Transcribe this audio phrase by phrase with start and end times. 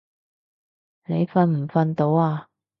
[1.05, 2.47] 你瞓唔瞓到啊？